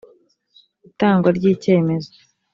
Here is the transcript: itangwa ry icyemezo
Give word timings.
itangwa 0.89 1.29
ry 1.37 1.45
icyemezo 1.53 2.11